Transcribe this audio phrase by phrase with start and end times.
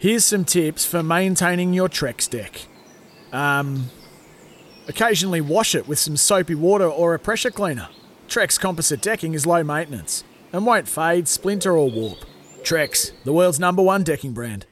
[0.00, 2.66] Here's some tips for maintaining your Trex deck.
[3.32, 3.90] Um,
[4.86, 7.88] occasionally wash it with some soapy water or a pressure cleaner.
[8.28, 10.22] Trex composite decking is low maintenance
[10.52, 12.18] and won't fade, splinter, or warp.
[12.62, 14.66] Trex, the world's number one decking brand.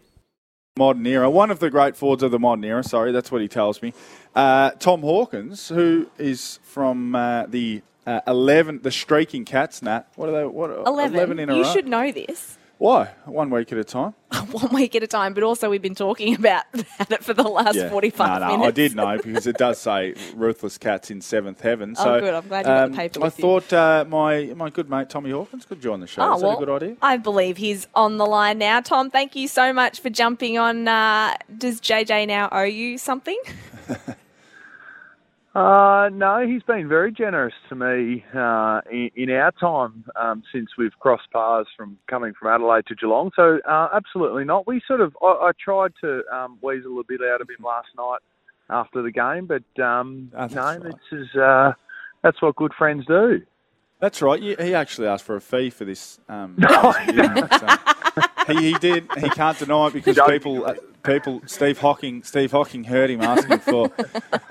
[0.79, 2.85] Modern era, one of the great Fords of the modern era.
[2.85, 3.95] Sorry, that's what he tells me.
[4.33, 9.83] Uh, Tom Hawkins, who is from uh, the uh, eleven, the Streaking Cats.
[9.83, 10.45] Nat, what are they?
[10.45, 11.15] What 11.
[11.17, 11.73] 11 in a you row?
[11.73, 12.59] should know this.
[12.79, 13.07] Why?
[13.25, 14.13] One week at a time.
[14.51, 17.79] One week at a time, but also we've been talking about it for the last
[17.89, 18.69] 45 no, no, minutes.
[18.69, 21.95] I did know because it does say ruthless cats in seventh heaven.
[21.99, 22.35] Oh, So, good.
[22.35, 25.31] I'm glad you got the um, paper I thought uh, my my good mate Tommy
[25.31, 26.23] Hawkins could join the show.
[26.23, 26.97] Oh, is that well, a good idea?
[27.01, 28.81] I believe he's on the line now.
[28.83, 30.87] Tom, thank you so much for jumping on.
[30.87, 33.41] Uh, does JJ now owe you something?
[35.57, 40.69] Uh, no, he's been very generous to me uh, in, in our time um, since
[40.77, 43.31] we've crossed paths from coming from Adelaide to Geelong.
[43.35, 44.67] So uh, absolutely not.
[44.67, 47.89] We sort of I, I tried to um, weasel a bit out of him last
[47.97, 48.19] night
[48.69, 50.83] after the game, but um, Oh, that's no, right.
[50.83, 51.73] this is uh,
[52.23, 53.41] that's what good friends do.
[53.99, 54.43] That's right.
[54.43, 56.21] He actually asked for a fee for this.
[56.29, 56.93] Um, so
[58.49, 59.09] he, he did.
[59.19, 60.75] He can't deny it because people, uh,
[61.07, 61.43] people.
[61.47, 63.89] Steve Hocking, Steve Hocking heard him asking for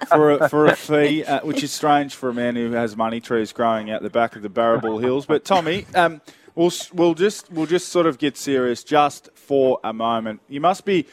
[0.08, 3.20] for a, for a fee, uh, which is strange for a man who has money
[3.20, 5.26] trees growing out the back of the Barrabool Hills.
[5.26, 6.22] But Tommy, um,
[6.56, 10.42] we'll we'll just we'll just sort of get serious just for a moment.
[10.48, 11.06] You must be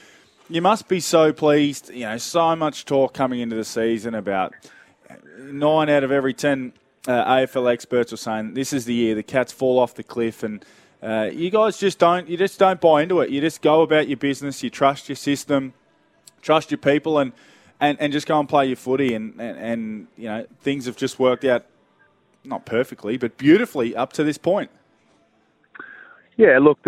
[0.49, 1.91] you must be so pleased.
[1.91, 4.55] You know, so much talk coming into the season about
[5.39, 6.73] nine out of every ten
[7.07, 10.43] uh, AFL experts are saying this is the year the Cats fall off the cliff,
[10.43, 10.65] and
[11.03, 13.31] uh, you guys just don't you just don't buy into it.
[13.31, 14.63] You just go about your business.
[14.63, 15.75] You trust your system,
[16.41, 17.33] trust your people, and
[17.81, 19.15] and, and just go and play your footy.
[19.15, 21.67] And, and and you know things have just worked out
[22.45, 24.71] not perfectly, but beautifully up to this point.
[26.37, 26.79] Yeah, look,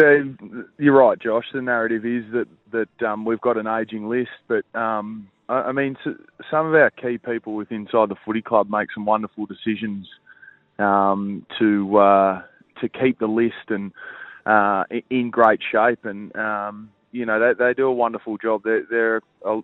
[0.78, 1.44] you're right, Josh.
[1.52, 5.96] The narrative is that that um, we've got an ageing list, but um, I, mean,
[6.50, 10.08] some of our key people with inside the footy club make some wonderful decisions
[10.78, 12.42] um, to uh,
[12.86, 13.92] to keep the list and
[14.46, 18.62] uh, in great shape, and um, you know they, they do a wonderful job.
[18.64, 19.60] They're, they're uh,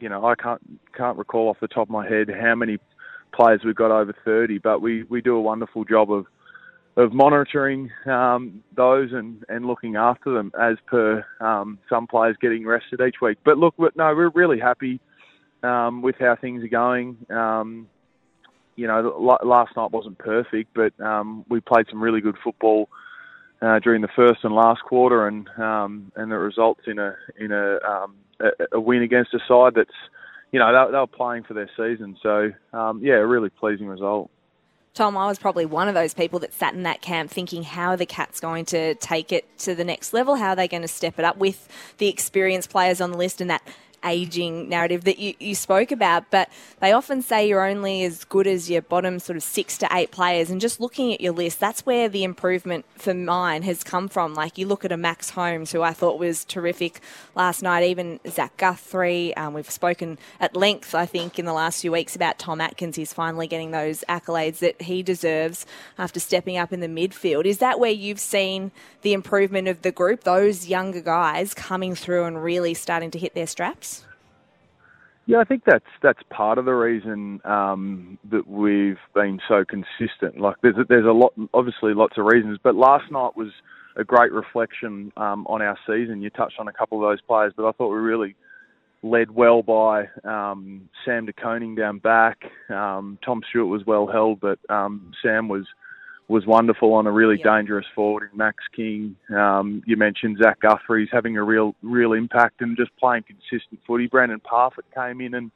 [0.00, 0.60] you know, I can't
[0.96, 2.78] can't recall off the top of my head how many
[3.32, 6.26] players we've got over 30, but we, we do a wonderful job of
[6.98, 12.64] of monitoring um, those and, and looking after them as per um, some players getting
[12.66, 13.36] rested each week.
[13.44, 14.98] But look, no, we're really happy
[15.62, 17.18] um, with how things are going.
[17.28, 17.88] Um,
[18.76, 22.88] you know, last night wasn't perfect, but um, we played some really good football
[23.62, 27.52] uh, during the first and last quarter, and um, and it results in a in
[27.52, 29.90] a, um, a a win against a side that's
[30.52, 32.16] you know they, they were playing for their season.
[32.22, 34.30] So um, yeah, a really pleasing result.
[34.96, 37.90] Tom, I was probably one of those people that sat in that camp thinking, how
[37.90, 40.36] are the Cats going to take it to the next level?
[40.36, 43.42] How are they going to step it up with the experienced players on the list
[43.42, 43.60] and that
[44.04, 46.30] aging narrative that you, you spoke about?
[46.30, 46.48] But
[46.80, 50.10] they often say you're only as good as your bottom sort of six to eight
[50.10, 50.50] players.
[50.50, 54.34] And just looking at your list, that's where the improvement for mine has come from.
[54.34, 57.00] Like you look at a Max Holmes, who I thought was terrific
[57.34, 59.36] last night, even Zach Guthrie.
[59.36, 62.96] Um, we've spoken at length, I think, in the last few weeks about Tom Atkins.
[62.96, 65.66] He's finally getting those accolades that he deserves
[65.98, 67.44] after stepping up in the midfield.
[67.44, 68.70] Is that where you've seen
[69.02, 73.34] the improvement of the group, those younger guys coming through and really starting to hit
[73.34, 73.95] their straps?
[75.28, 80.40] Yeah, I think that's that's part of the reason um, that we've been so consistent.
[80.40, 83.48] Like, there's a, there's a lot, obviously, lots of reasons, but last night was
[83.96, 86.22] a great reflection um, on our season.
[86.22, 88.36] You touched on a couple of those players, but I thought we really
[89.02, 92.38] led well by um, Sam De Koning down back.
[92.70, 95.66] Um, Tom Stewart was well held, but um, Sam was
[96.28, 97.56] was wonderful on a really Yeah.
[97.56, 99.16] dangerous forward in Max King.
[99.34, 104.06] Um, you mentioned Zach Guthrie's having a real real impact and just playing consistent footy.
[104.08, 105.50] Brandon Parfitt came in and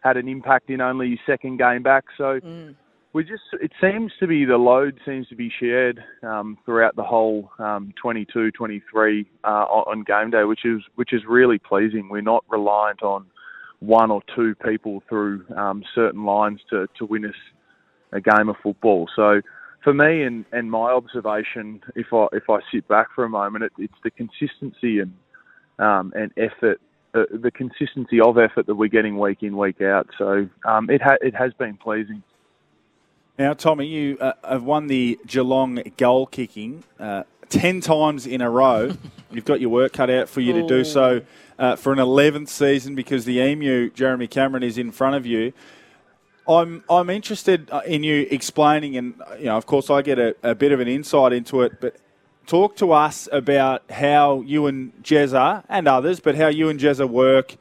[0.00, 2.04] had an impact in only his second game back.
[2.16, 2.74] So Mm.
[3.12, 7.04] we just it seems to be the load seems to be shared um, throughout the
[7.04, 12.08] whole um, 22, 23 uh, on on game day, which is which is really pleasing.
[12.08, 13.26] We're not reliant on
[13.80, 17.36] one or two people through um, certain lines to, to win us
[18.10, 19.08] a game of football.
[19.14, 19.40] So
[19.82, 23.64] for me and, and my observation, if I if I sit back for a moment,
[23.64, 25.14] it, it's the consistency and
[25.78, 26.80] um, and effort,
[27.14, 30.08] uh, the consistency of effort that we're getting week in, week out.
[30.18, 32.22] So um, it, ha- it has been pleasing.
[33.38, 38.50] Now, Tommy, you uh, have won the Geelong goal kicking uh, 10 times in a
[38.50, 38.96] row.
[39.30, 41.22] You've got your work cut out for you to do so
[41.58, 45.52] uh, for an 11th season because the Emu, Jeremy Cameron, is in front of you.
[46.48, 50.34] I'm, I'm interested uh, in you explaining, and you know, of course, I get a,
[50.42, 51.96] a bit of an insight into it, but
[52.46, 57.08] talk to us about how you and Jezza and others, but how you and Jezza
[57.08, 57.56] work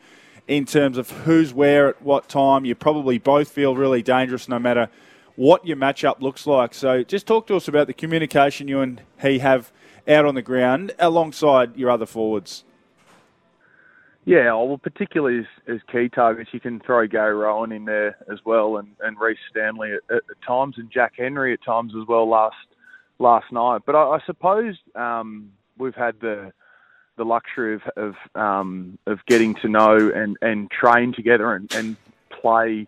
[0.48, 2.63] in terms of who's where at what time.
[2.63, 4.90] You probably both feel really dangerous no matter
[5.36, 6.74] what your matchup looks like.
[6.74, 9.72] So just talk to us about the communication you and he have
[10.07, 12.63] out on the ground alongside your other forwards.
[14.27, 18.39] Yeah, well, particularly as, as key targets, you can throw Gary Rohan in there as
[18.44, 22.27] well, and, and Rhys Stanley at, at, times, and Jack Henry at times as well
[22.27, 22.57] last
[23.19, 23.83] last night.
[23.85, 26.51] But I, I suppose um, we've had the
[27.15, 31.95] the luxury of of, um, of getting to know and, and train together and, and
[32.30, 32.85] play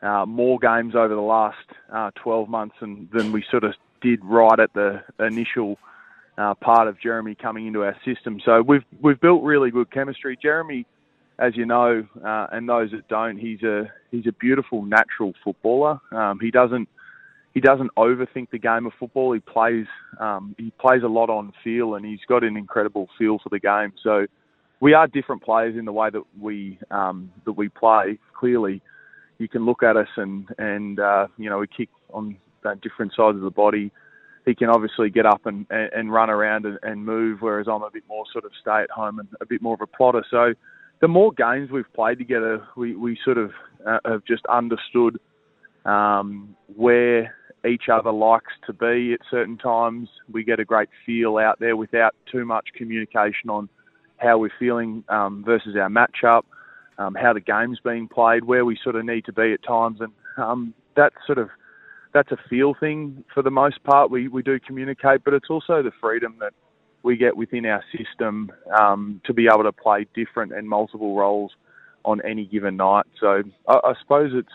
[0.00, 4.24] uh, more games over the last uh, 12 months than, than we sort of did
[4.24, 5.78] right at the initial
[6.38, 8.40] uh, part of Jeremy coming into our system.
[8.44, 10.38] So we've we've built really good chemistry.
[10.40, 10.86] Jeremy,
[11.38, 16.00] as you know, uh, and those that don't, he's a he's a beautiful natural footballer.
[16.12, 16.88] Um, he doesn't
[17.54, 19.32] he doesn't overthink the game of football.
[19.32, 19.86] He plays
[20.20, 23.58] um, he plays a lot on feel, and he's got an incredible feel for the
[23.58, 23.92] game.
[24.02, 24.26] So
[24.80, 28.18] we are different players in the way that we um, that we play.
[28.38, 28.80] Clearly,
[29.38, 32.36] you can look at us and and uh, you know we kick on
[32.82, 33.90] different sides of the body
[34.48, 37.90] he can obviously get up and, and, run around and, and move, whereas I'm a
[37.90, 40.24] bit more sort of stay at home and a bit more of a plotter.
[40.30, 40.54] So
[41.00, 43.50] the more games we've played together, we, we sort of
[43.86, 45.20] uh, have just understood
[45.84, 47.34] um, where
[47.68, 50.08] each other likes to be at certain times.
[50.32, 53.68] We get a great feel out there without too much communication on
[54.16, 56.44] how we're feeling um, versus our matchup,
[56.96, 60.00] um, how the game's being played, where we sort of need to be at times,
[60.00, 61.50] and um, that sort of
[62.12, 64.10] that's a feel thing for the most part.
[64.10, 66.52] We we do communicate, but it's also the freedom that
[67.02, 71.52] we get within our system um, to be able to play different and multiple roles
[72.04, 73.06] on any given night.
[73.20, 74.52] So I, I suppose it's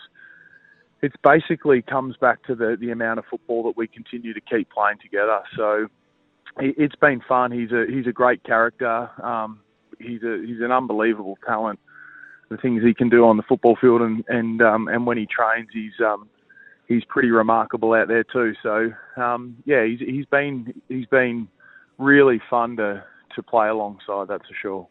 [1.02, 4.70] it's basically comes back to the the amount of football that we continue to keep
[4.70, 5.40] playing together.
[5.56, 5.88] So
[6.58, 7.52] it, it's been fun.
[7.52, 9.10] He's a he's a great character.
[9.22, 9.60] Um,
[9.98, 11.78] he's a he's an unbelievable talent.
[12.50, 15.26] The things he can do on the football field and and um, and when he
[15.26, 16.28] trains, he's um,
[16.88, 18.54] he's pretty remarkable out there too.
[18.62, 21.48] So um, yeah, he's he's been he's been
[21.98, 23.04] really fun to
[23.34, 24.28] to play alongside.
[24.28, 24.88] That's for sure.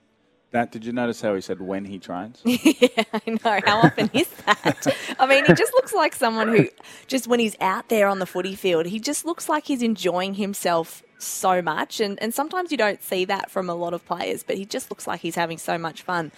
[0.54, 2.40] Nat, did you notice how he said when he trains?
[2.46, 3.60] yeah, I know.
[3.66, 4.86] How often is that?
[5.18, 6.68] I mean, he just looks like someone who,
[7.08, 10.36] just when he's out there on the footy field, he just looks like he's enjoying
[10.36, 12.00] himself so much.
[12.00, 14.92] And, and sometimes you don't see that from a lot of players, but he just
[14.92, 16.32] looks like he's having so much fun.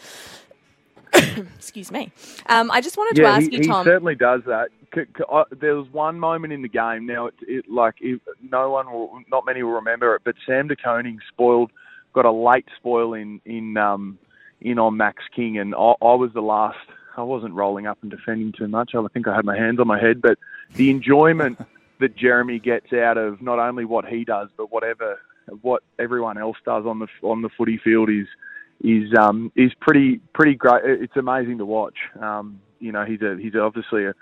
[1.13, 2.09] Excuse me.
[2.45, 3.85] Um, I just wanted yeah, to ask he, you, Tom.
[3.85, 4.69] He certainly does that.
[4.95, 7.05] There was one moment in the game.
[7.05, 10.67] Now, it, it like it, no one will, not many will remember it, but Sam
[10.67, 11.71] De Koning spoiled,
[12.13, 14.17] got a late spoil in in um,
[14.61, 16.77] in on Max King, and I, I was the last.
[17.17, 18.93] I wasn't rolling up and defending too much.
[18.93, 20.37] I think I had my hands on my head, but
[20.73, 21.57] the enjoyment
[21.99, 25.19] that Jeremy gets out of not only what he does, but whatever
[25.61, 28.27] what everyone else does on the on the footy field is
[28.83, 30.83] is um, is pretty pretty great.
[30.85, 31.97] It's amazing to watch.
[32.19, 34.13] Um, you know, he's a he's obviously a,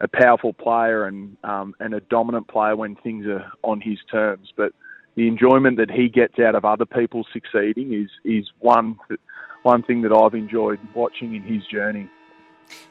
[0.00, 4.52] a powerful player and um, and a dominant player when things are on his terms.
[4.56, 4.72] But
[5.14, 8.98] the enjoyment that he gets out of other people succeeding is is one
[9.62, 12.08] one thing that I've enjoyed watching in his journey.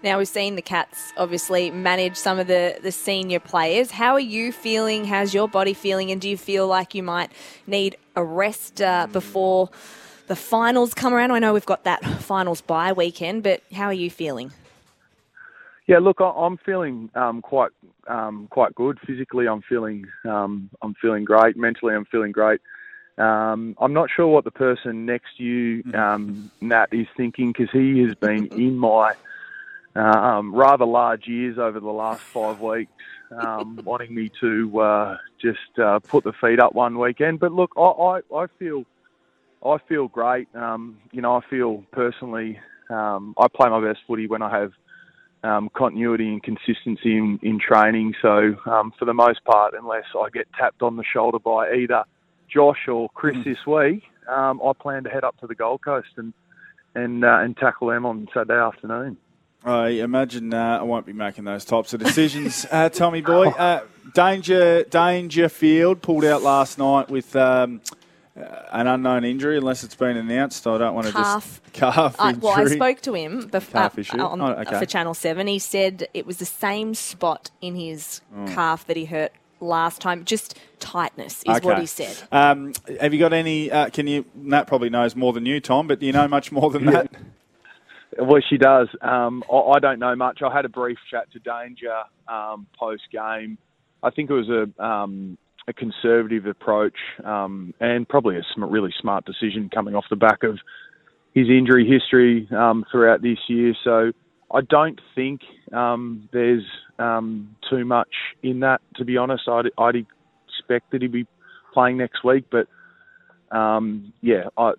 [0.03, 3.91] Now we've seen the Cats obviously manage some of the, the senior players.
[3.91, 5.03] How are you feeling?
[5.03, 6.12] How's your body feeling?
[6.12, 7.29] And do you feel like you might
[7.67, 9.69] need a rest uh, before?
[10.27, 11.31] the finals come around.
[11.31, 14.51] I know we've got that finals bye weekend, but how are you feeling?
[15.88, 17.72] Yeah, look, I'm feeling um, quite
[18.08, 18.98] um, quite good.
[19.06, 21.56] Physically, I'm feeling um, I'm feeling great.
[21.58, 22.60] Mentally, I'm feeling great.
[23.20, 27.70] Um, I'm not sure what the person next to you, um, Nat, is thinking because
[27.72, 29.13] he has been in my
[29.96, 32.92] um, rather large ears over the last five weeks,
[33.86, 37.39] wanting me to uh, just uh, put the feet up one weekend.
[37.39, 38.84] But look, I, I, I feel
[39.63, 40.48] I feel great.
[40.56, 44.72] Um, you know, I feel personally, um, I play my best footy when I have
[45.46, 48.16] um, continuity and consistency in, in training.
[48.22, 52.04] So, um, for the most part, unless I get tapped on the shoulder by either
[52.50, 53.44] Josh or Chris mm.
[53.44, 56.34] this week, um, I plan to head up to the Gold Coast and
[56.96, 59.18] and uh, and tackle them on Saturday afternoon.
[59.64, 63.48] I imagine uh, I won't be making those types of decisions, uh, Tommy boy.
[63.48, 63.82] Uh,
[64.14, 67.36] Danger Dangerfield pulled out last night with.
[67.36, 67.82] Um,
[68.36, 70.68] an unknown injury unless it's been announced.
[70.68, 71.62] I don't want to Calf.
[71.63, 72.42] just calf I, injury.
[72.44, 74.20] well, I spoke to him bef- Calf uh, issue?
[74.20, 74.80] on, Oh, okay.
[74.80, 75.48] for Channel 7.
[75.48, 78.46] He said it was the same spot in his Oh.
[78.48, 80.25] calf that he hurt last time.
[80.25, 82.18] Just tightness is what he said.
[82.32, 83.72] Um, have you got any?
[83.72, 84.25] Uh, can you?
[84.36, 85.88] Nat probably knows more than you, Tom.
[85.88, 87.10] But do you know much more than that?
[88.18, 88.88] Well, she does.
[89.01, 90.42] Um, I, I don't know much.
[90.42, 91.94] I had a brief chat to Danger
[92.30, 93.58] um, post game.
[94.01, 98.93] I think it was a um, a conservative approach um, and probably a sm- really
[99.00, 100.60] smart decision coming off the back of
[101.34, 103.74] his injury history um, throughout this year.
[103.84, 104.12] So
[104.51, 105.41] I don't think
[105.74, 106.63] um, there's
[107.00, 108.81] um, too much in that.
[108.98, 109.95] To be honest, I'd, I'd
[110.48, 111.27] expect that he'd be
[111.74, 112.67] playing next week, but
[113.55, 114.74] um, yeah, I,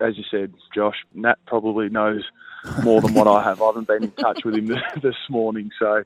[0.00, 2.22] as you said, Josh, Nat probably knows
[2.82, 3.60] more than what I have.
[3.60, 4.66] I haven't been in touch with him
[5.02, 6.04] this morning, so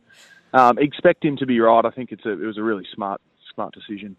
[0.53, 1.85] um, expect him to be right.
[1.85, 3.21] I think it's a, it was a really smart
[3.55, 4.17] smart decision.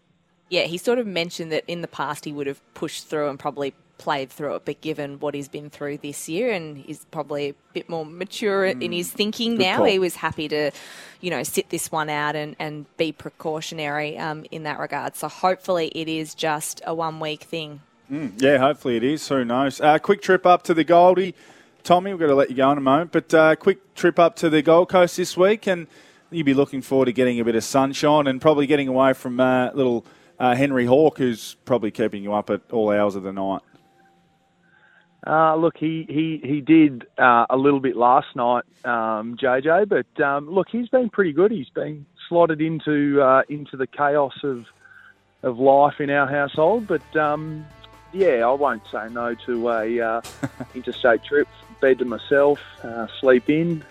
[0.48, 3.38] Yeah, he sort of mentioned that in the past he would have pushed through and
[3.38, 7.50] probably played through it, but given what he's been through this year and he's probably
[7.50, 9.86] a bit more mature in his thinking now, call.
[9.86, 10.72] he was happy to,
[11.20, 15.14] you know, sit this one out and, and be precautionary um, in that regard.
[15.14, 17.80] So hopefully it is just a one week thing.
[18.10, 19.26] Yeah, hopefully it is.
[19.28, 19.80] Who knows?
[19.80, 21.34] Uh, quick trip up to the Goldie.
[21.82, 24.36] Tommy, we've got to let you go in a moment, but uh, quick trip up
[24.36, 25.86] to the Gold Coast this week, and
[26.32, 29.38] you'll be looking forward to getting a bit of sunshine and probably getting away from
[29.40, 30.04] uh, little
[30.38, 33.62] uh, Henry Hawke, who's probably keeping you up at all hours of the night.
[35.24, 39.88] Uh, look, he he he did uh, a little bit last night, um, JJ.
[39.88, 41.52] But um, look, he's been pretty good.
[41.52, 44.66] He's been slotted into uh, into the chaos of
[45.44, 46.88] of life in our household.
[46.88, 47.64] But um,
[48.12, 50.22] yeah, I won't say no to a uh,
[50.74, 51.46] interstate trip.
[51.80, 53.82] Bed to myself, uh, sleep in.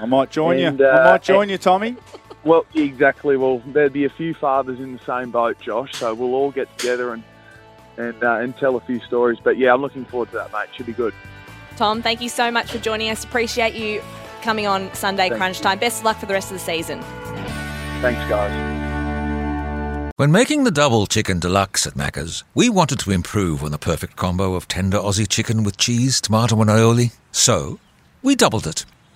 [0.00, 0.86] I might join And, you.
[0.86, 1.96] I uh, might join you, Tommy.
[2.44, 3.36] well, exactly.
[3.36, 5.92] Well, there'd be a few fathers in the same boat, Josh.
[5.94, 7.22] So we'll all get together and
[7.96, 9.38] and uh, and tell a few stories.
[9.42, 10.68] But yeah, I'm looking forward to that, mate.
[10.74, 11.12] Should be good.
[11.76, 13.24] Tom, thank you so much for joining us.
[13.24, 14.02] Appreciate you
[14.42, 15.64] coming on Sunday Thank Crunch you.
[15.64, 15.78] Time.
[15.78, 17.02] Best of luck for the rest of the season.
[18.00, 18.80] Thanks, guys.
[20.16, 24.16] When making the double chicken deluxe at Macca's, we wanted to improve on the perfect
[24.16, 27.12] combo of tender Aussie chicken with cheese, tomato, and aioli.
[27.32, 27.78] So,
[28.22, 28.84] we doubled it.